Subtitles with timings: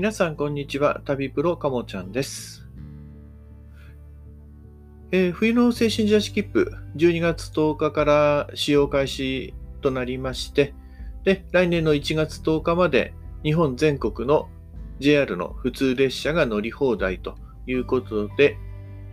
[0.00, 1.02] 皆さん、こんにちは。
[1.04, 2.66] 旅プロかもちゃんです。
[5.12, 9.52] えー冬の精神者切符、12月10日から使用開始
[9.82, 10.72] となりまして、
[11.24, 14.48] で、来年の1月10日まで日本全国の
[15.00, 18.56] JR の普通列車が乗り放題ということで、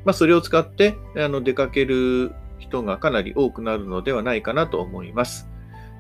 [0.06, 5.50] まあ、それを使ってあの出かける人がかなり多くなるのではないかなと思います。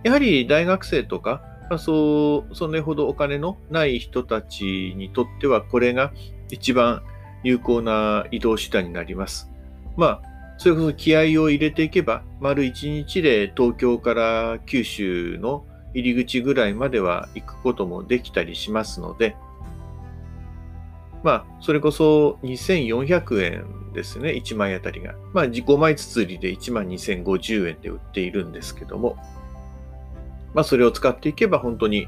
[0.06, 6.14] やはり大学生とか、まあ、そう、それほどお金のない人たちにとっては、これが
[6.50, 7.04] 一番
[7.44, 9.52] 有効な移動手段になります。
[9.98, 19.36] まあ、それこそ気合を入れていけば、丸一日で東京から九州の入り口ぐらいまでは行くこともできたりしますので、
[21.24, 25.16] まあ、それこそ2400円ですね、1枚あたりが。
[25.34, 29.18] まあ、5枚包りで1万2050円で売っているんですけども、
[30.54, 32.08] まあ、それを使っていけば本当に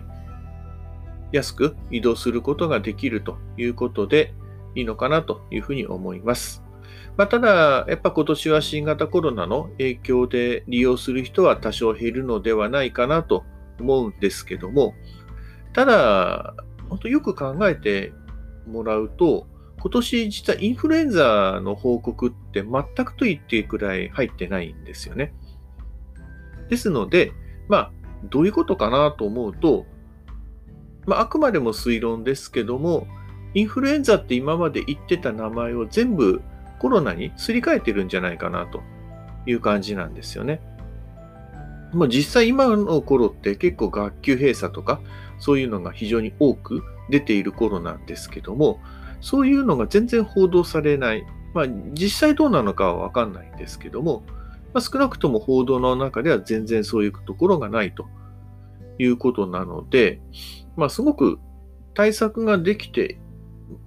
[1.31, 4.33] 安く移動することができるということで
[4.75, 6.63] いいのかなというふうに思います。
[7.17, 13.43] まあ、ただ、やっぱ今年は新型コロナの影響で利用する人は多少減るのではないかなと
[13.79, 14.93] 思うんですけども、
[15.73, 16.55] ただ、
[16.87, 18.13] 本当よく考えて
[18.67, 19.47] もらうと、
[19.81, 25.33] 今年実はインフルエンザの報告って全くと言っていいくらい入ってないんですよね。
[26.69, 27.31] ですので、
[27.67, 27.91] まあ、
[28.25, 29.85] どういうことかなと思うと、
[31.05, 33.07] まあ、あくまでも推論ですけども、
[33.53, 36.41] インフルエンザって今まで言ってた名前を全部
[36.79, 38.81] コロナにすり替えてるんじゃないかなと
[39.45, 40.61] いう感じなんですよね。
[41.93, 45.01] もう実際今の頃って結構学級閉鎖とか
[45.39, 48.79] そういうのが非常に多く出ている頃なんですけども、
[49.21, 51.25] そういうのが全然報道されない。
[51.53, 54.23] まあ実際どうなのかはわかんないんですけども、
[54.73, 58.07] まあ、少なくとも報道の中では全然そういうところがないと
[58.97, 60.21] いうことなので、
[60.75, 61.39] まあすごく
[61.93, 63.19] 対策ができて、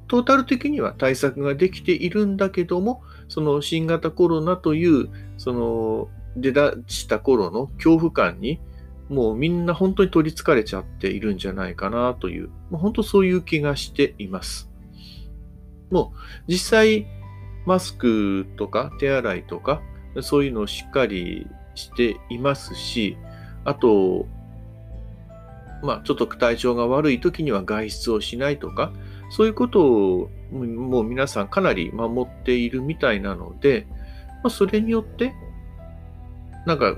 [0.08, 5.08] トータル的には対策ができているんだけども、その新型コロナという、
[5.38, 8.60] その出だした頃の恐怖感に、
[9.08, 14.70] もうみんな本当に取り憑かれちゃっているんじゃないかなという、もう本当そういう気がしています。
[15.90, 16.18] もう
[16.48, 17.06] 実際、
[17.66, 19.82] マスクとか手洗いとか、
[20.20, 23.16] そういうのをしっかりしていますし、
[23.64, 24.26] あと、
[25.82, 28.92] まあ、ちょっと体調が悪い時には外出をしないとか、
[29.30, 33.86] そういうことをもう皆さんかなり守っているみたいなので、
[34.42, 35.32] まあ、それによって、
[36.66, 36.96] なんか、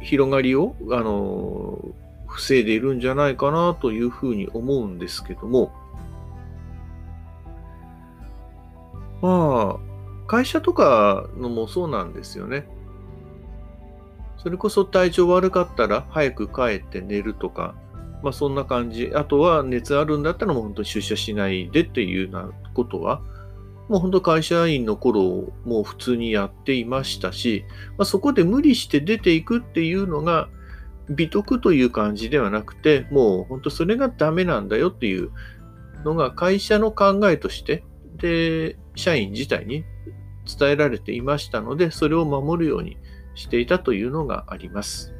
[0.00, 1.78] 広がりを、あの、
[2.26, 5.72] 防いでいるんじゃないかなというふうに思うんですけども、
[9.20, 9.89] まあ、
[10.30, 12.68] 会社とかのもそうなんですよね。
[14.36, 17.74] それこそ体調悪かったら早く帰って寝るとか、
[18.22, 19.10] まあそんな感じ。
[19.12, 23.22] あとは熱あるんだったらもう本当に出社しないでっていうようなことは、
[23.88, 27.64] もう本当会社員の頃もう普通にやっていましたし、
[27.98, 30.48] まあ、そこで無理して出ていくっていうのが
[31.08, 35.32] 美徳という感じではなくて、もう本当それがダメなんだよっていう
[36.04, 37.82] のが会社の考えとして、
[38.18, 39.84] で、社員自体に
[40.56, 42.96] 伝えられていましたので、それを守るように
[43.34, 45.14] していたというのがあります。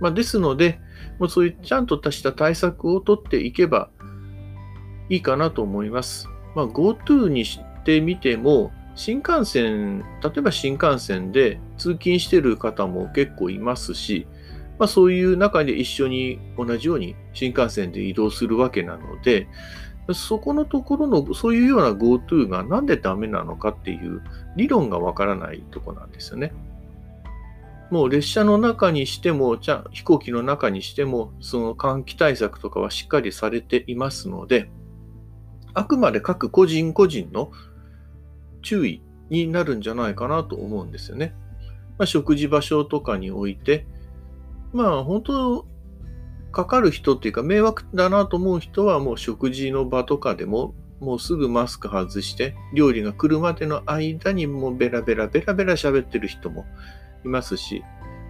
[0.00, 0.78] まあ、ですので、
[1.18, 3.90] もうそういうちゃんとした対策を取っていけば
[5.08, 6.28] いいかなと思います。
[6.54, 14.26] まあ、GoTo にしてみても、新幹線、例えば新幹線で通勤してる方も結構いますし、
[14.78, 19.48] まあ、そういう中で一緒に同じように新幹線で移動するわけなので、
[20.14, 24.22] そこのところの、そういうような GoTo がなんでダメなのかっていう
[24.56, 26.52] 理論がわからないとこなんですよね。
[27.90, 34.70] もう列車の中にしても、じゃ飛行機の中にしても、その換気対策とかはしっかりされていますので、
[35.74, 37.52] あくまで各個人個人の
[38.62, 41.34] 注意になるんじゃないかなと思うんですよね。
[41.98, 43.86] まあ、食事場所とかにおいて、
[44.72, 45.66] まあ本当、
[46.56, 56.64] かかる人っていうか迷惑だなと思う人はもう食事の場とかでももうすぐマスク外して料理が来るまでの間にもうベラベラベラベラ喋ってる人も
[57.26, 57.84] いますし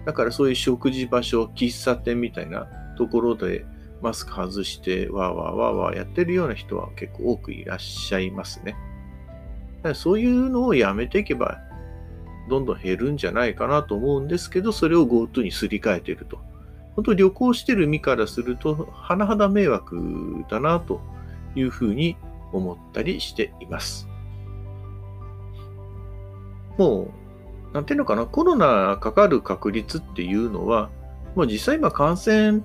[0.05, 3.65] だからそういう食事場所喫茶店みたいなところで
[4.01, 8.75] マスク外してわーわーわーわーやってるような人は結構多くいらっしゃいますね。
[9.77, 11.59] だからそういうのをやめていけば
[12.49, 16.46] どんどん減るんじゃないかなと思うんですけどそれを GoTo にすり替えてると。
[16.97, 20.99] 本当旅行してる身からすると、甚だ迷惑だなと
[21.55, 22.17] いうふうに
[22.51, 24.07] 思ったりしています。
[26.79, 27.11] も
[27.71, 30.89] う、なんていうのかな、コロナかかる確率っていうのは、
[31.35, 32.61] もう実際今感染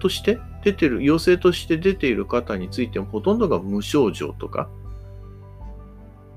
[0.00, 4.68] として出てる、陽性として出ている方についてもほとんどが無症状とか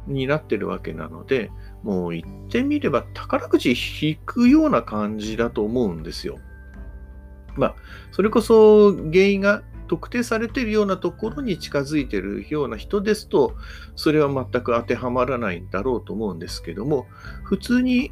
[0.06, 1.50] になってるわけなので、
[1.82, 6.38] もう言ってみれば宝くじ引くような感じだと思うんですよ。
[7.56, 7.76] まあ、
[8.12, 13.56] それこそ原因が特定されているようなところに近づいているような人ですと、
[13.96, 17.08] それは全く当てはまらないんだろうと思うんですけども、
[17.44, 18.12] 普通に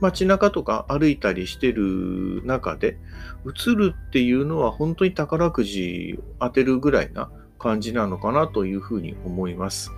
[0.00, 2.98] 街中とか歩いたりしてる中で、
[3.46, 9.92] 映るっていうのは本当に宝くじ当てるぐらいな感じなのかなというふうに思います。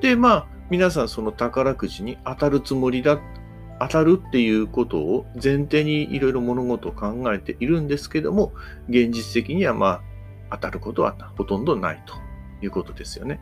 [0.00, 3.18] で、まあ、皆さんその宝くじに当たるつもりだ、
[3.80, 8.52] 当たるっていうことを前提にいろいろ物事を考えているんですけども、
[8.88, 10.02] 現実的にはま
[10.50, 12.14] あ、当たることはほとんどないと
[12.64, 13.40] いうことですよね。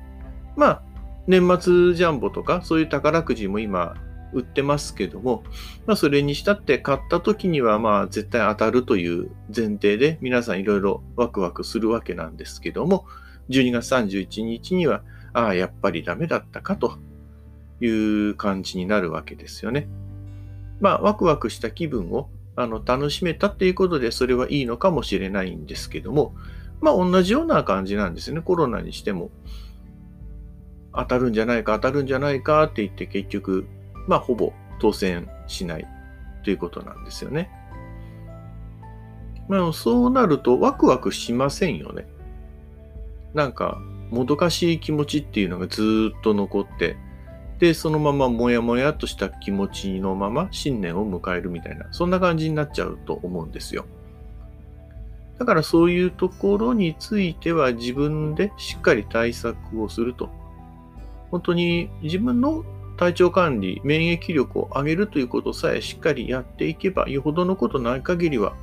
[0.56, 0.82] まあ、
[1.26, 3.94] 年末ジャンボとかそういう宝くじも今
[4.32, 5.44] 売ってますけども、
[5.86, 13.06] まあ、それにしたって買った時にはまあ絶対当たるという前提で皆さんいろいろワクワクするわけなんですけども、
[13.48, 16.98] 12月31日には、ああ、やっぱりダメだったかと
[17.80, 19.88] いう感じになるわけですよね。
[20.80, 26.34] まあ、ワクワクした気分をあの楽しめたっていうことで、それはいいのかもしれないんですけども、
[26.80, 28.40] まあ、同じような感じなんですね。
[28.40, 29.30] コロナにしても。
[30.94, 33.66] 当たるんじゃないか、当たるんじゃないかって言って結局、
[34.06, 35.86] まあ、ほぼ当選しない
[36.42, 37.50] ということなんですよね。
[39.48, 42.06] まあ、そうなるとワクワクしませんよね。
[43.34, 43.78] なんか、
[44.10, 46.96] もどかしい気持ちっていうのがずっと残って、
[47.58, 53.86] で、そのままもやもやとした気持ちのまま新年を迎えるみたいな、そんな感じになっちゃうと思うんですよ。
[55.38, 60.30] だからそういうところについては自分でしっかり対策をすると。
[61.30, 62.64] 本当に自分の
[62.96, 68.54] 体調管理、免疫力を上げるということさえしっかりやっていけば、よほどのことない限りは、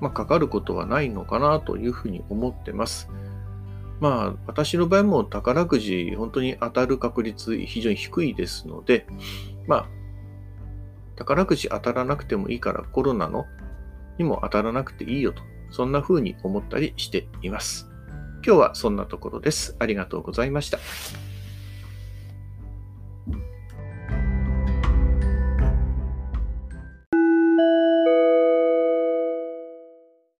[0.00, 3.08] まあ、かかることはないのかなというふうに思ってます。
[4.00, 9.06] まあ、私の場合も宝くじ、本当に当たる確率非常に低いですので、
[9.66, 9.88] まあ、
[11.16, 13.46] 宝くじ当たらなくてもいいからコロナの
[14.18, 17.88] にも当たらなくていいよと、そんな風に思ったりしています。
[18.44, 19.76] 今日はそんなところです。
[19.78, 20.78] ありがとうございました。